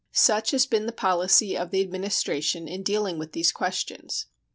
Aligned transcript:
Such 0.13 0.49
has 0.49 0.65
been 0.65 0.87
the 0.87 0.91
policy 0.93 1.55
of 1.55 1.69
the 1.69 1.81
Administration 1.81 2.67
in 2.67 2.81
dealing 2.81 3.19
with 3.19 3.33
these 3.33 3.51
questions. 3.51 4.25